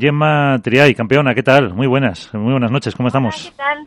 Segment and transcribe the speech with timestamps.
[0.00, 1.74] Gemma Triay, campeona, ¿qué tal?
[1.74, 3.50] Muy buenas, muy buenas noches, ¿cómo estamos?
[3.50, 3.78] ¿Qué tal?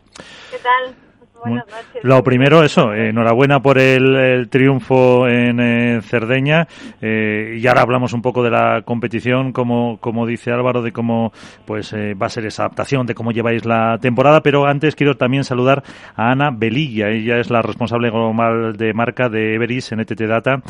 [0.50, 0.94] ¿Qué tal?
[1.42, 2.04] Buenas noches.
[2.04, 6.68] Lo primero, eso, eh, enhorabuena por el, triunfo en eh, Cerdeña.
[7.00, 11.32] Eh, y ahora hablamos un poco de la competición, como, como dice Álvaro, de cómo
[11.64, 14.42] pues va a ser esa adaptación, de cómo lleváis la temporada.
[14.42, 15.82] Pero antes quiero también saludar
[16.14, 17.08] a Ana Belilla.
[17.08, 20.60] Ella es la responsable global de marca de Everis en ETT Data.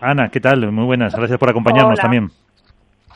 [0.00, 0.70] Ana, ¿qué tal?
[0.70, 2.30] Muy buenas, gracias por acompañarnos también.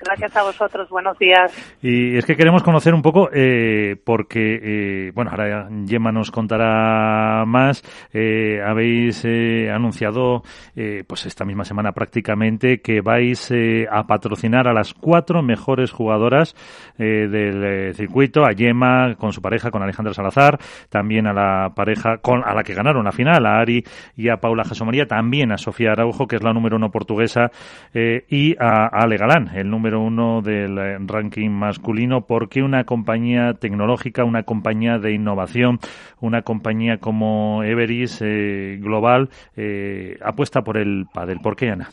[0.03, 1.53] Gracias a vosotros, buenos días.
[1.83, 7.45] Y es que queremos conocer un poco, eh, porque, eh, bueno, ahora Gemma nos contará
[7.47, 7.83] más.
[8.13, 10.43] Eh, habéis eh, anunciado,
[10.75, 13.53] eh, pues esta misma semana prácticamente, que vais
[13.91, 16.55] a patrocinar a las cuatro mejores jugadoras
[16.97, 20.59] del circuito, a Gemma con su pareja, con Alejandra Salazar,
[20.89, 23.83] también a la pareja con a la que ganaron la final, a Ari
[24.17, 27.51] y a Paula Jasomaría, también a Sofía Araujo, que es la número uno portuguesa,
[27.93, 34.25] y a Ale Galán, el número uno del eh, ranking masculino, porque una compañía tecnológica,
[34.25, 35.79] una compañía de innovación,
[36.21, 41.41] una compañía como Everis eh, Global eh, apuesta por el pádel.
[41.41, 41.91] ¿Por qué, Ana?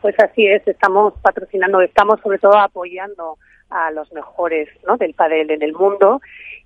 [0.00, 3.38] Pues así es, estamos patrocinando, estamos sobre todo apoyando
[3.70, 4.96] a los mejores ¿no?
[4.96, 6.20] del pádel en el mundo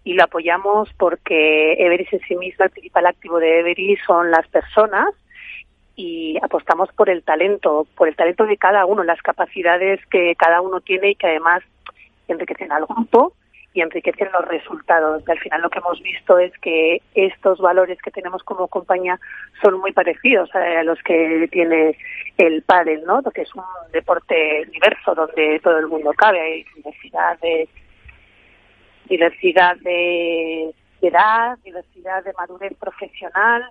[0.05, 4.47] y lo apoyamos porque Everis en sí misma, el principal activo de Everis son las
[4.48, 5.06] personas
[5.97, 10.61] y apostamos por el talento, por el talento de cada uno, las capacidades que cada
[10.61, 11.62] uno tiene y que además
[12.28, 13.33] enriquecen al grupo
[13.72, 15.27] y enriquecen los resultados.
[15.28, 19.19] Al final lo que hemos visto es que estos valores que tenemos como compañía
[19.62, 21.97] son muy parecidos a los que tiene
[22.36, 23.22] el pádel, ¿no?
[23.22, 27.69] Que es un deporte diverso donde todo el mundo cabe, hay diversidad de
[29.08, 33.70] diversidad de edad, diversidad de madurez profesional,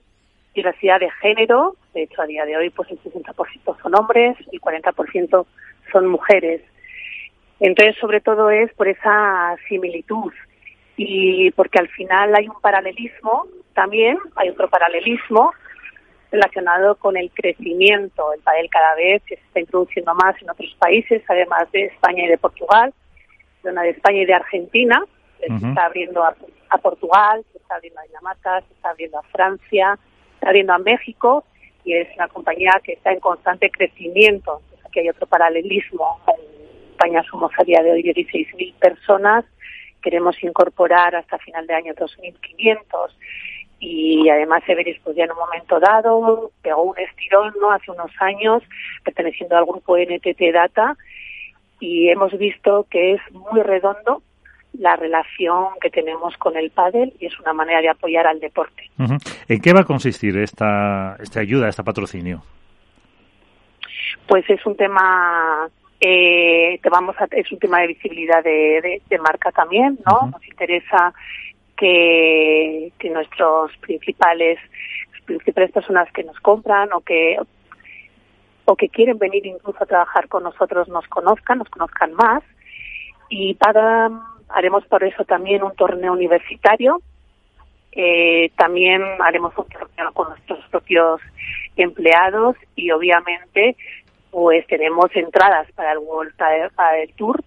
[0.55, 4.59] diversidad de género, de hecho a día de hoy pues el 60% son hombres y
[4.59, 5.45] 40%
[5.91, 6.61] son mujeres.
[7.59, 10.33] Entonces sobre todo es por esa similitud
[10.97, 15.53] y porque al final hay un paralelismo también, hay otro paralelismo
[16.31, 18.33] relacionado con el crecimiento.
[18.33, 22.27] El pádel cada vez se está introduciendo más en otros países, además de España y
[22.27, 22.93] de Portugal,
[23.61, 25.03] zona de España y de Argentina,
[25.39, 26.35] se está abriendo a,
[26.69, 29.99] a Portugal, se está abriendo a Dinamarca, se está abriendo a Francia,
[30.45, 31.43] está viendo a México
[31.83, 34.61] y es una compañía que está en constante crecimiento.
[34.85, 36.19] aquí hay otro paralelismo.
[36.27, 39.43] En España somos a día de hoy 16.000 personas.
[40.03, 42.77] Queremos incorporar hasta final de año 2.500
[43.79, 48.11] y además Everest pues ya en un momento dado pegó un estirón no hace unos
[48.19, 48.61] años
[49.03, 50.95] perteneciendo al grupo NTT Data
[51.79, 54.21] y hemos visto que es muy redondo
[54.79, 58.89] la relación que tenemos con el pádel y es una manera de apoyar al deporte.
[59.47, 62.41] ¿En qué va a consistir esta, esta ayuda, este patrocinio?
[64.27, 65.69] Pues es un tema
[65.99, 70.29] eh, que vamos a, es un tema de visibilidad de, de, marca también, ¿no?
[70.31, 71.13] Nos interesa
[71.77, 74.59] que, que nuestros principales
[75.25, 77.37] principales personas que nos compran o que
[78.65, 82.43] o que quieren venir incluso a trabajar con nosotros nos conozcan, nos conozcan más
[83.29, 84.09] y para
[84.49, 87.01] haremos por eso también un torneo universitario.
[87.91, 91.21] Eh, también haremos un torneo con nuestros propios
[91.77, 93.77] empleados y obviamente
[94.31, 96.33] pues tenemos entradas para el World
[97.01, 97.41] el Tour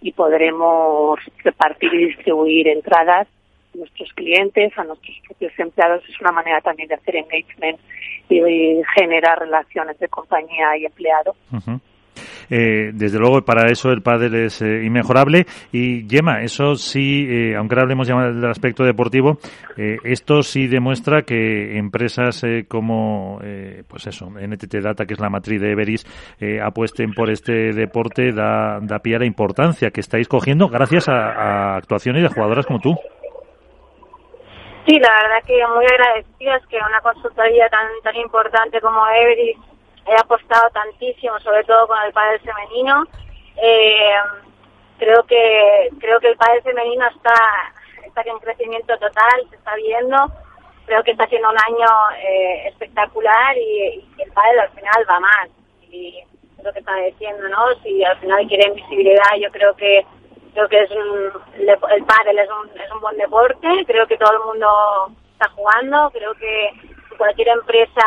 [0.00, 3.26] y podremos repartir y distribuir entradas
[3.74, 6.02] a nuestros clientes, a nuestros propios empleados.
[6.08, 7.80] Es una manera también de hacer engagement
[8.28, 11.34] y generar relaciones de compañía y empleado.
[12.50, 15.46] Eh, desde luego, para eso el pádel es eh, inmejorable.
[15.72, 19.38] Y Yema, eso sí, eh, aunque ahora hablemos ya del aspecto deportivo,
[20.04, 23.40] esto sí demuestra que empresas como,
[23.88, 26.04] pues eso, NTT Data, que es la matriz de Everis,
[26.62, 31.76] apuesten por este deporte, da, da pie a la importancia que estáis cogiendo gracias a,
[31.76, 32.94] actuaciones de jugadoras como tú.
[34.86, 39.56] Sí, la verdad que muy agradecidas que una consultoría tan tan importante como Everis
[40.10, 43.04] he apostado tantísimo, sobre todo con el padre femenino.
[43.56, 44.14] Eh,
[44.98, 47.34] creo que creo que el padre femenino está
[48.04, 50.16] está en crecimiento total, se está viendo.
[50.86, 51.86] Creo que está haciendo un año
[52.18, 55.48] eh, espectacular y, el padre al final va más.
[55.90, 56.20] Y
[56.62, 57.74] lo que está diciendo, ¿no?
[57.82, 60.04] Si al final quieren visibilidad, yo creo que
[60.52, 63.68] creo que es el pádel es un, es un buen deporte.
[63.86, 64.68] Creo que todo el mundo
[65.32, 66.10] está jugando.
[66.10, 66.70] Creo que
[67.16, 68.02] cualquier empresa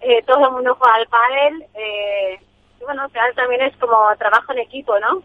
[0.00, 1.64] eh, todo el mundo juega al pádel.
[1.74, 2.40] Eh,
[2.80, 5.22] y bueno, al también es como trabajo en equipo, ¿no?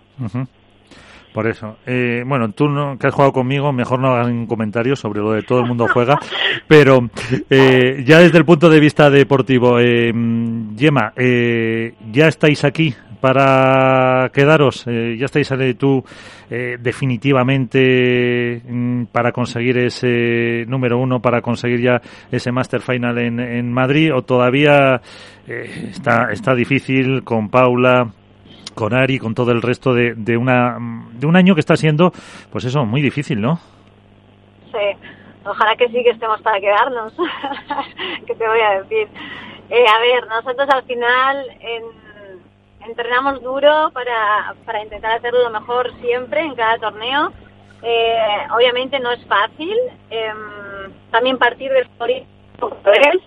[1.33, 1.77] Por eso.
[1.85, 5.43] Eh, bueno, tú no, que has jugado conmigo, mejor no hagan comentarios sobre lo de
[5.43, 6.19] todo el mundo juega.
[6.67, 7.09] pero
[7.39, 10.11] ya desde el punto de vista deportivo, eh,
[10.77, 14.85] Gemma, ya estáis aquí para quedaros?
[14.87, 16.03] Eh, ¿Ya estáis eh, tú
[16.49, 22.01] eh, definitivamente mm, para conseguir ese número uno, para conseguir ya
[22.31, 24.99] ese Master Final en, en Madrid o todavía
[25.47, 28.11] está, está difícil con Paula?
[28.73, 30.77] con Ari, con todo el resto de, una,
[31.11, 32.13] de un año que está siendo,
[32.49, 33.59] pues eso, muy difícil, ¿no?
[34.71, 35.09] Sí,
[35.45, 37.13] ojalá que sí que estemos para quedarnos,
[38.25, 39.09] ¿qué te voy a decir?
[39.69, 41.45] Eh, a ver, nosotros al final
[42.85, 47.31] entrenamos duro para, para intentar hacerlo lo mejor siempre en cada torneo.
[47.83, 49.77] Eh, obviamente no es fácil.
[50.09, 51.87] Em, también partir del
[52.85, 53.21] es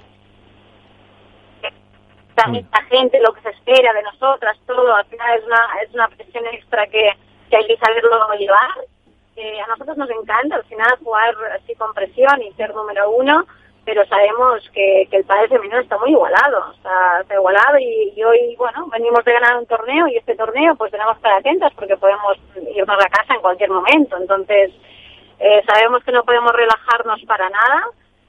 [2.35, 5.95] también la gente, lo que se espera de nosotras, todo, al final es una, es
[5.95, 7.11] una presión extra que,
[7.49, 8.71] que hay que saberlo llevar.
[9.37, 13.47] Eh, a nosotros nos encanta al final jugar así con presión y ser número uno,
[13.85, 18.55] pero sabemos que, que el padre femenino está muy igualado, está, está igualado y, hoy,
[18.57, 21.97] bueno, venimos de ganar un torneo y este torneo pues tenemos que estar atentos porque
[21.97, 22.39] podemos
[22.75, 24.17] irnos a casa en cualquier momento.
[24.17, 24.73] Entonces,
[25.39, 27.87] eh, sabemos que no podemos relajarnos para nada.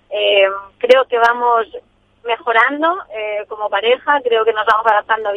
[0.09, 0.47] Eh,
[0.77, 1.67] creo que vamos
[2.23, 5.29] mejorando eh, como pareja, creo que nos vamos adaptando,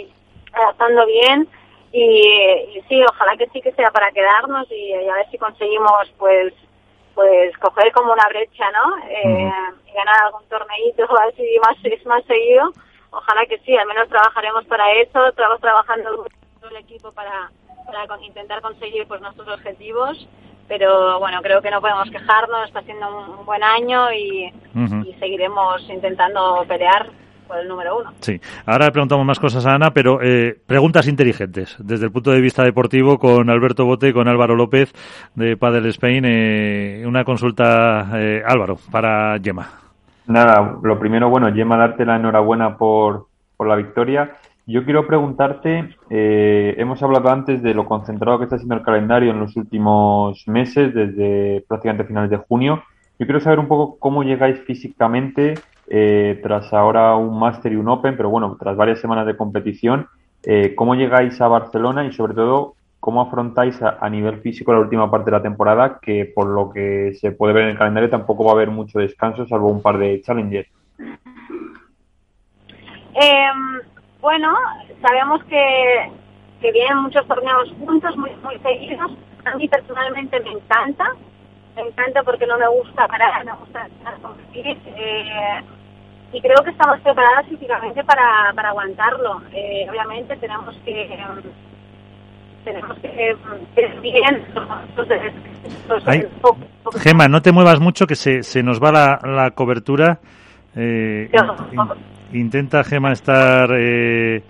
[0.53, 1.49] adaptando bien
[1.93, 6.53] y, sí, ojalá que sí que sea para quedarnos y a ver si conseguimos pues
[7.19, 8.97] pues coger como una brecha, ¿no?
[9.09, 9.51] Eh,
[9.89, 12.71] y ganar algún torneito así más, es más seguido.
[13.11, 16.25] Ojalá que sí, al menos trabajaremos para eso, estamos trabajando
[16.61, 17.51] todo el equipo para,
[17.87, 20.29] para intentar conseguir pues nuestros objetivos
[20.69, 25.81] pero bueno, creo que no podemos quejarnos, está siendo un, buen año y, y, seguiremos
[25.89, 27.09] intentando pelear
[27.49, 28.13] por el número uno.
[28.21, 32.31] Sí, ahora le preguntamos más cosas a Ana, pero eh, preguntas inteligentes desde el punto
[32.31, 34.93] de vista deportivo con Alberto Bote y con Álvaro López
[35.35, 36.25] de Padel Spain.
[36.27, 39.69] Eh, una consulta, eh, Álvaro, para Gemma.
[40.27, 44.37] Nada, lo primero, bueno, Gemma, darte la enhorabuena por, por la victoria.
[44.67, 49.31] Yo quiero preguntarte, eh, hemos hablado antes de lo concentrado que está siendo el calendario
[49.31, 52.83] en los últimos meses, desde prácticamente finales de junio.
[53.19, 55.55] Yo quiero saber un poco cómo llegáis físicamente
[55.91, 60.07] eh, tras ahora un Master y un Open, pero bueno, tras varias semanas de competición,
[60.43, 65.11] eh, cómo llegáis a Barcelona y sobre todo cómo afrontáis a, nivel físico la última
[65.11, 68.45] parte de la temporada, que por lo que se puede ver en el calendario tampoco
[68.45, 70.67] va a haber mucho descanso, salvo un par de challenges.
[73.15, 73.81] Em,
[74.21, 74.55] bueno,
[75.01, 76.11] sabemos que,
[76.61, 79.13] que vienen muchos torneos juntos, muy, muy seguidos.
[79.45, 81.15] A mí personalmente me encanta,
[81.77, 83.89] me encanta porque no me gusta parar, me gusta
[84.21, 84.77] competir.
[84.87, 85.63] Eh,
[86.33, 89.43] y creo que estamos preparadas físicamente para, para aguantarlo.
[89.53, 91.09] Eh, obviamente tenemos que
[92.65, 93.35] tenemos que
[94.03, 94.45] bien
[97.01, 100.19] Gema, no te muevas mucho que se, se nos va la, la cobertura.
[100.77, 101.31] Eh,
[102.33, 104.43] intenta Gema estar eh,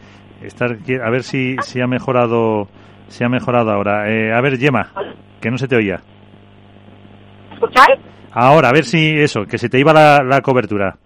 [0.43, 2.69] estar a ver si, si ha mejorado
[3.09, 4.11] si ha mejorado ahora.
[4.11, 4.91] Eh, a ver, Gema,
[5.41, 6.01] que no se te oía.
[7.53, 8.01] ¿Escucháis?
[8.33, 10.97] Ahora, a ver si eso, que se te iba la, la cobertura.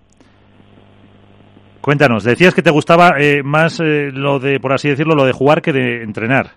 [1.82, 5.32] Cuéntanos, decías que te gustaba eh, más eh, lo de, por así decirlo, lo de
[5.32, 6.52] jugar que de entrenar.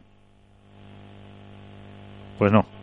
[2.38, 2.75] Pues no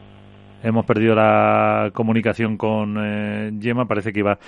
[0.63, 3.51] hemos perdido la comunicación con eh.
[3.89, 4.39] Parece que iba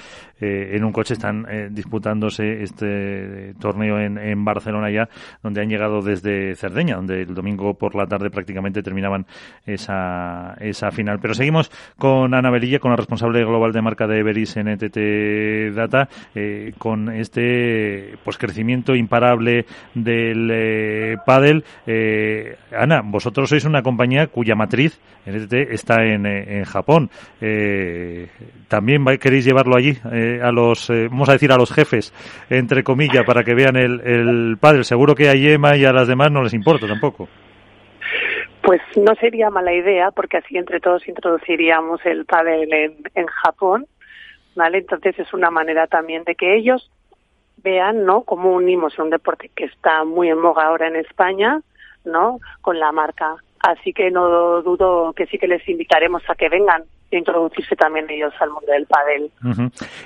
[0.41, 1.15] eh, en un coche.
[1.15, 5.09] Están eh, disputándose este torneo en, Barcelona ya,
[5.43, 9.27] donde han llegado desde Cerdeña, donde el domingo por la tarde prácticamente terminaban
[9.65, 11.19] esa, esa final.
[11.21, 15.75] Pero seguimos con Ana Belilla, con la responsable global de marca de Everis en ETT
[15.75, 21.65] Data, eh, con este pues crecimiento imparable del eh, pádel.
[22.77, 27.11] Ana, vosotros sois una compañía cuya matriz en ETT está eh, en, Japón.
[27.41, 28.29] Eh,
[28.69, 32.13] ¿También queréis llevarlo allí eh, a los, vamos a decir, a los jefes,
[32.51, 34.85] entre comillas, para que vean el, el padre?
[34.85, 37.29] Seguro que a Yema y a las demás no les importa tampoco.
[38.63, 43.87] Pues no sería mala idea, porque así entre todos introduciríamos el pádel en, en Japón,
[44.57, 44.79] ¿vale?
[44.79, 46.91] Entonces es una manera también de que ellos
[47.63, 48.23] vean, ¿no?
[48.23, 51.61] Cómo unimos un deporte que está muy en moga ahora en España,
[52.05, 52.39] ¿no?
[52.61, 56.83] Con la marca Así que no dudo que sí que les invitaremos a que vengan
[56.83, 59.31] a introducirse también ellos al mundo del pádel.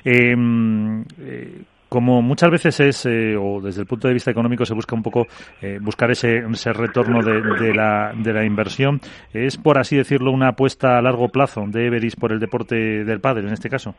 [0.05, 4.95] Eh, como muchas veces es, eh, o desde el punto de vista económico se busca
[4.95, 5.27] un poco
[5.61, 9.01] eh, buscar ese, ese retorno de, la, de la inversión,
[9.33, 13.21] ¿es por así decirlo una apuesta a largo plazo de Everis por el deporte del
[13.21, 13.95] pádel en este caso?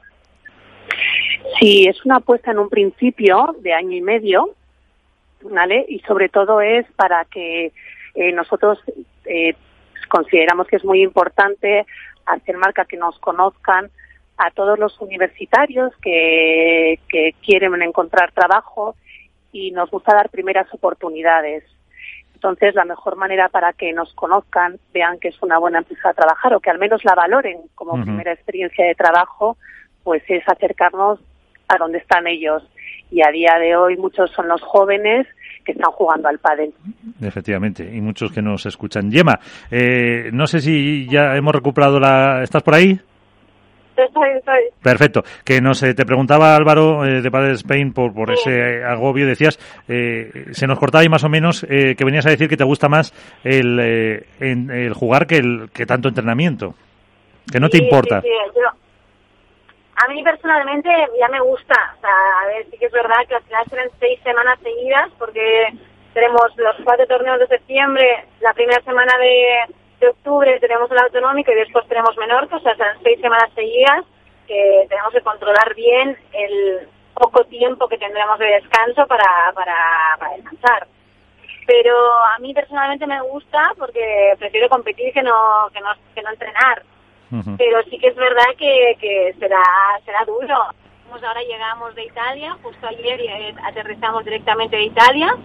[1.60, 4.52] Sí, es una apuesta en un principio de año y medio,
[5.42, 5.86] ¿vale?
[5.90, 7.74] Y sobre todo es para que
[8.16, 8.80] eh, nosotros
[9.26, 9.56] eh,
[10.10, 11.86] consideramos que es muy importante
[12.26, 13.90] hacer marca que nos conozcan
[14.38, 18.96] a todos los universitarios que, que quieren encontrar trabajo
[19.52, 21.64] y nos gusta dar primeras oportunidades.
[22.34, 26.14] Entonces, la mejor manera para que nos conozcan, vean que es una buena empresa a
[26.14, 29.58] trabajar o que al menos la valoren como primera experiencia de trabajo,
[30.04, 31.20] pues es acercarnos
[31.68, 32.64] a donde están ellos.
[33.12, 35.28] Y a día de hoy muchos son los jóvenes
[35.66, 36.74] que están jugando al pádel.
[37.22, 39.12] Efectivamente, y muchos que nos escuchan.
[39.12, 39.40] Yema,
[39.70, 42.44] eh, no sé si ya hemos recuperado la...
[42.44, 43.00] ¿Estás por ahí?
[44.82, 45.24] Perfecto.
[45.44, 49.28] Que no sé, te preguntaba Álvaro eh, de Padre Spain por, por ese agobio.
[49.28, 52.58] Decías, eh, se nos cortaba ahí más o menos eh, que venías a decir que
[52.58, 53.14] te gusta más
[53.44, 53.80] el,
[54.40, 56.76] en, el jugar que, el, que tanto entrenamiento.
[57.52, 58.22] Que no te importa.
[60.02, 60.90] A mí personalmente
[61.20, 61.96] ya me gusta.
[61.98, 65.10] O sea, a ver, sí que es verdad que al final serán seis semanas seguidas
[65.18, 65.74] porque
[66.14, 71.56] tenemos los cuatro torneos de septiembre, la primera semana de octubre tenemos el autonómico y
[71.56, 74.06] después tenemos Menorca, o sea, son seis semanas seguidas
[74.48, 79.76] que tenemos que controlar bien el poco tiempo que tendremos de descanso para, para,
[80.18, 80.88] para descansar.
[81.68, 81.96] Pero
[82.36, 85.82] a mí personalmente me gusta porque prefiero competir que no, que
[86.22, 86.84] no entrenar.
[87.58, 89.62] Pero sí que es verdad que, que será,
[90.06, 90.56] será duro.
[91.12, 95.36] Ahora llegamos de Italia, justo ayer eh, aterrizamos directamente de Italia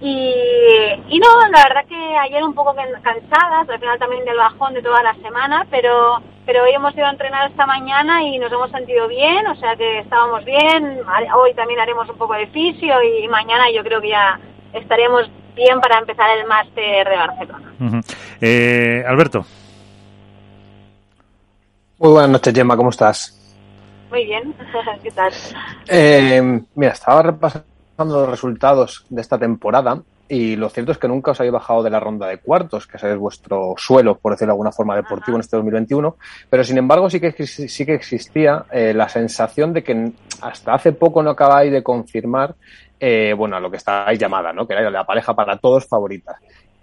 [0.00, 4.82] y, no, la verdad que ayer un poco cansadas, al final también del bajón de
[4.82, 8.70] toda la semana, pero, pero hoy hemos ido a entrenar esta mañana y nos hemos
[8.70, 11.00] sentido bien, o sea que estábamos bien.
[11.34, 14.38] Hoy también haremos un poco de fisio y mañana yo creo que ya
[14.72, 17.72] estaremos bien para empezar el máster de Barcelona.
[18.40, 19.44] eh, Alberto.
[21.98, 23.38] Muy buenas noches, Gemma, ¿cómo estás?
[24.10, 24.52] Muy bien,
[25.02, 25.32] ¿qué tal?
[25.88, 27.66] Eh, mira, estaba repasando
[28.20, 31.90] los resultados de esta temporada y lo cierto es que nunca os habéis bajado de
[31.90, 35.42] la ronda de cuartos, que es vuestro suelo, por decirlo de alguna forma, deportivo en
[35.42, 36.16] este 2021,
[36.50, 40.92] pero sin embargo sí que, sí que existía eh, la sensación de que hasta hace
[40.92, 42.56] poco no acabáis de confirmar,
[42.98, 44.66] eh, bueno, a lo que estáis llamada, ¿no?
[44.66, 46.36] Que era la pareja para todos favorita.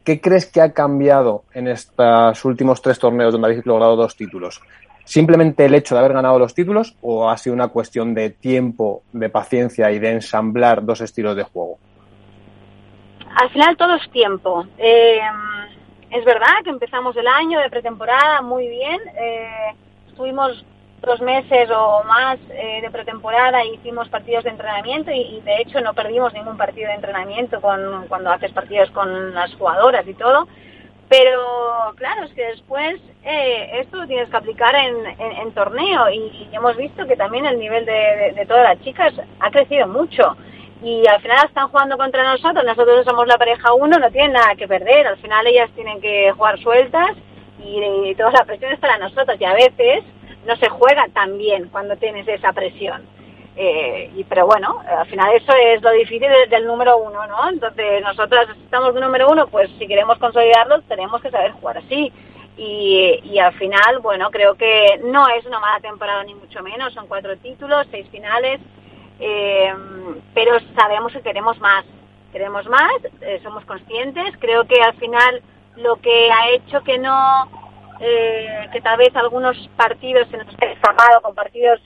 [0.03, 4.61] ¿Qué crees que ha cambiado en estos últimos tres torneos donde habéis logrado dos títulos?
[5.03, 9.03] Simplemente el hecho de haber ganado los títulos o ha sido una cuestión de tiempo,
[9.13, 11.77] de paciencia y de ensamblar dos estilos de juego?
[13.35, 14.65] Al final todo es tiempo.
[14.77, 15.21] Eh,
[16.09, 18.99] es verdad que empezamos el año de pretemporada muy bien.
[19.17, 19.75] Eh,
[20.07, 20.65] estuvimos
[21.01, 25.81] dos meses o más eh, de pretemporada y hicimos partidos de entrenamiento y, de hecho
[25.81, 30.47] no perdimos ningún partido de entrenamiento con, cuando haces partidos con las jugadoras y todo.
[31.11, 36.77] Pero claro, es que después eh, esto lo tienes que aplicar en, torneo y, hemos
[36.77, 40.37] visto que también el nivel de, todas las chicas ha crecido mucho.
[40.81, 44.55] Y al final están jugando contra nosotros, nosotros somos la pareja uno, no tienen nada
[44.55, 47.11] que perder, al final ellas tienen que jugar sueltas
[47.61, 50.05] y, toda la presión es para nosotros y a veces
[50.47, 53.01] no se juega tan bien cuando tienes esa presión.
[53.55, 57.49] Eh, y, pero bueno, al final eso es lo difícil del, número uno, ¿no?
[57.49, 62.11] Entonces, nosotros estamos de número uno, pues si queremos consolidarlo, tenemos que saber jugar así.
[62.57, 66.93] Y, y al final, bueno, creo que no es una mala temporada ni mucho menos,
[66.93, 68.61] son cuatro títulos, seis finales,
[69.19, 69.73] eh,
[70.33, 71.85] pero sabemos que queremos más,
[72.31, 75.41] queremos más, eh, somos conscientes, creo que al final
[75.77, 77.49] lo que ha hecho que no,
[77.99, 81.79] que tal vez algunos partidos se nos han escapado con partidos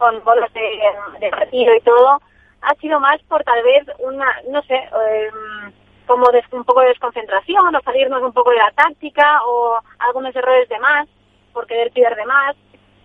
[0.00, 2.22] con bolas de, partido y todo,
[2.62, 5.72] ha sido más por tal vez una, no sé, em,
[6.06, 10.70] como un poco de desconcentración o salirnos un poco de la táctica o algunos errores
[10.70, 11.06] de más,
[11.52, 12.56] por querer tirar de más.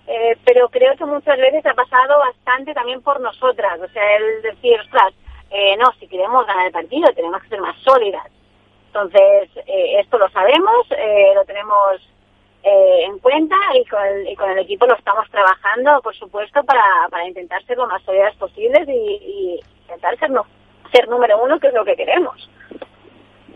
[0.07, 4.41] Eh, pero creo que muchas veces ha pasado bastante también por nosotras, o sea, el
[4.43, 5.13] decir, ostras,
[5.49, 8.27] eh, no, si queremos ganar el partido tenemos que ser más sólidas.
[8.87, 10.87] Entonces, eh, esto lo sabemos,
[11.35, 12.07] lo tenemos
[12.65, 16.81] eh, en cuenta y con, el, equipo lo estamos trabajando, por supuesto, para,
[17.11, 20.45] para intentar ser lo más sólidas posibles y, y intentar ser, no,
[20.91, 22.49] ser número uno, que es lo que queremos.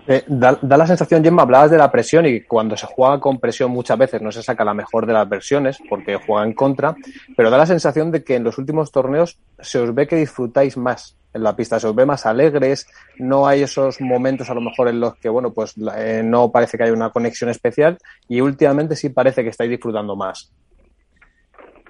[0.08, 3.40] Eh, da, da, la sensación, Gemma, hablabas de la presión y cuando se juega con
[3.40, 6.96] presión muchas veces no se saca la mejor de las versiones porque juega en contra,
[7.36, 10.78] pero da la sensación de que en los últimos torneos se os ve que disfrutáis
[10.78, 14.62] más en la pista, se os ve más alegres, no hay esos momentos a lo
[14.62, 18.42] mejor en los que, bueno, pues eh, no parece que haya una conexión especial y
[18.42, 20.52] últimamente sí parece que estáis disfrutando más.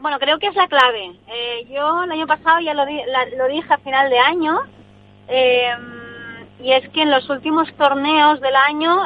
[0.01, 1.11] Bueno, creo que es la clave.
[1.27, 4.59] Eh, yo el año pasado ya lo, lo dije a final de año
[5.27, 5.71] eh,
[6.61, 8.97] y es que en los últimos torneos del año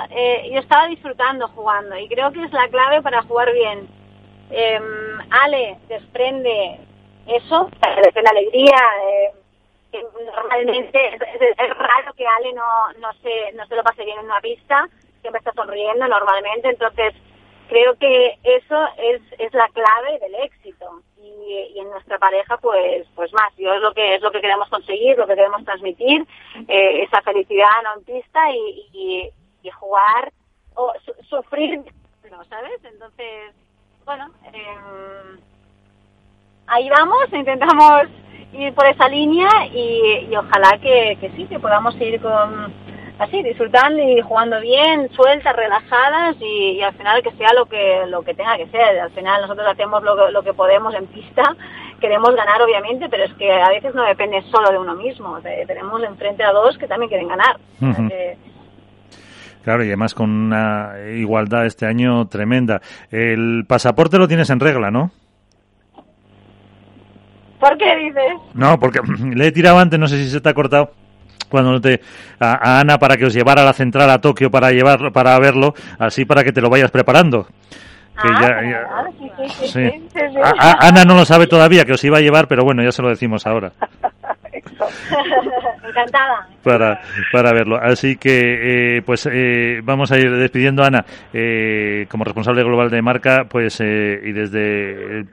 [0.52, 3.88] yo estaba disfrutando jugando y creo que es la clave para jugar bien.
[5.30, 6.80] Ale desprende
[7.28, 8.78] eso, la alegría
[10.02, 14.42] normalmente es, raro que Ale no, no, se, no se lo pase bien en una
[14.42, 14.88] pista,
[15.22, 17.14] siempre está sonriendo normalmente, entonces
[17.68, 21.02] creo que eso es, es la clave del éxito.
[21.22, 23.54] Y, en nuestra pareja pues pues más.
[23.58, 26.26] Yo es lo que es lo que queremos conseguir lo que queremos transmitir
[26.68, 29.32] eh, esa felicidad no en pista y,
[29.80, 30.32] jugar
[30.76, 30.94] o
[31.30, 31.82] sufrir
[32.30, 33.54] no sabes entonces
[34.06, 35.38] bueno eh,
[36.68, 38.04] ahí vamos intentamos
[38.54, 42.72] ir por esa línea y, y ojalá que, que sí que podamos ir con
[43.20, 48.24] así, disfrutando y jugando bien, sueltas, relajadas y, al final que sea lo que lo
[48.24, 49.00] que tenga que ser.
[49.00, 51.56] Al final nosotros hacemos lo, lo que podemos en pista,
[52.00, 55.40] queremos ganar obviamente, pero es que a veces no depende solo de uno mismo.
[55.42, 57.58] tenemos enfrente a dos que también quieren ganar.
[59.64, 62.82] Claro, y además con una igualdad este año tremenda.
[63.10, 65.12] El pasaporte lo tienes en regla, ¿no?
[67.64, 68.34] ¿Por qué dices?
[68.54, 69.00] No, porque
[69.36, 70.92] le he tirado antes, no sé si se te ha cortado
[71.50, 72.02] cuando te
[72.40, 75.74] a, Ana para que os llevara a la central a Tokio para llevarlo para verlo,
[75.98, 77.48] así para que te lo vayas preparando.
[80.60, 83.10] Ana no lo sabe todavía que os iba a llevar, pero bueno, ya se lo
[83.10, 83.72] decimos ahora.
[85.88, 86.48] Encantada.
[86.64, 87.02] Para,
[87.32, 87.78] para verlo.
[87.78, 93.02] Así que, eh, pues eh, vamos a ir despidiendo, Ana, eh, como responsable global de
[93.02, 95.26] marca, pues y desde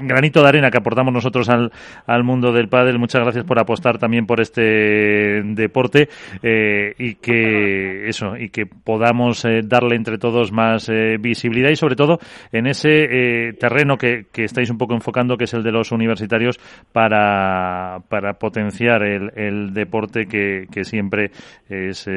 [0.00, 1.72] granito de arena que aportamos nosotros al,
[2.06, 2.98] al mundo del pádel.
[2.98, 6.08] Muchas gracias por apostar también por este deporte
[6.42, 11.76] eh, y que eso y que podamos eh, darle entre todos más eh, visibilidad y
[11.76, 12.18] sobre todo
[12.52, 16.58] en ese terreno que, que, estáis un poco enfocando que es el de los universitarios
[16.92, 21.30] para, para potenciar el, el deporte que, que siempre
[21.68, 22.08] es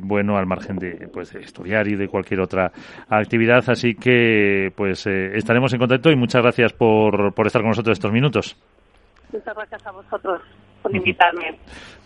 [0.00, 2.72] bueno al margen de, pues, de estudiar y de cualquier otra
[3.08, 3.64] actividad.
[3.68, 6.99] Así que pues estaremos en contacto y muchas gracias por
[7.34, 8.56] por, estar con nosotros estos minutos.
[9.32, 10.42] Muchas gracias a vosotros
[10.82, 11.58] por invitarme.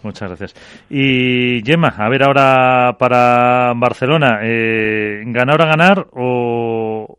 [0.02, 0.84] Muchas gracias.
[0.90, 7.18] Y Gemma, a ver ahora para Barcelona, eh, ¿ganar a ganar o,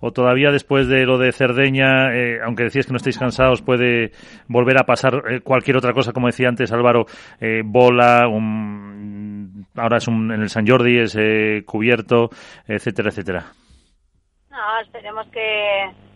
[0.00, 4.12] o, todavía después de lo de Cerdeña, eh, aunque decías que no estáis cansados, puede
[4.48, 7.06] volver a pasar eh, cualquier otra cosa, como decía antes Álvaro,
[7.40, 11.16] eh, bola, ahora es un, en el San Jordi, es
[11.64, 12.30] cubierto,
[12.66, 13.44] etcétera, etcétera?
[14.50, 16.07] No, esperemos que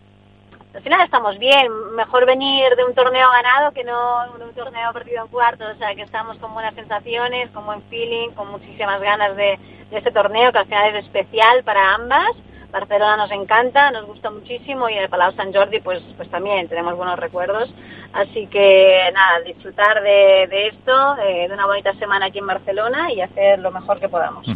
[0.75, 1.71] al final estamos bien.
[1.95, 5.69] Mejor venir de un torneo ganado que no de un torneo perdido en cuartos.
[5.75, 9.59] O sea, que estamos con buenas sensaciones, con buen feeling, con muchísimas ganas de,
[9.91, 12.31] este torneo que al final es especial para ambas.
[12.71, 16.97] Barcelona nos encanta, nos gusta muchísimo y el Palau San Jordi pues, pues también tenemos
[16.97, 17.71] buenos recuerdos.
[18.15, 23.21] Así que nada, disfrutar de, esto, de, de, una bonita semana aquí en Barcelona y
[23.21, 24.47] hacer lo mejor que podamos.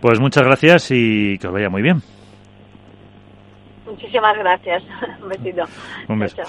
[0.00, 2.15] Pues muchas gracias y que os vaya muy bien.
[3.96, 4.84] Muchísimas gracias.
[5.22, 5.64] Un besito.
[6.08, 6.42] Un beso.